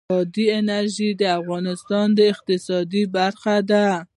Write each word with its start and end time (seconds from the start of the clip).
بادي 0.09 0.45
انرژي 0.61 1.09
د 1.21 1.23
افغانستان 1.39 2.07
د 2.17 2.19
اقتصاد 2.33 2.91
برخه 3.15 3.55
ده. 3.69 3.85